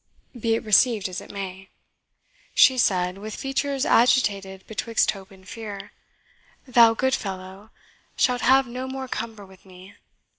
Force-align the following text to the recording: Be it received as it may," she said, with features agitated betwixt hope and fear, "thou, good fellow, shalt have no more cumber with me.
Be 0.35 0.55
it 0.55 0.63
received 0.63 1.07
as 1.09 1.21
it 1.21 1.29
may," 1.29 1.69
she 2.55 2.75
said, 2.75 3.19
with 3.19 3.35
features 3.35 3.85
agitated 3.85 4.63
betwixt 4.65 5.11
hope 5.11 5.29
and 5.29 5.47
fear, 5.47 5.91
"thou, 6.67 6.95
good 6.95 7.13
fellow, 7.13 7.69
shalt 8.15 8.41
have 8.41 8.65
no 8.65 8.87
more 8.87 9.07
cumber 9.07 9.45
with 9.45 9.63
me. 9.63 9.93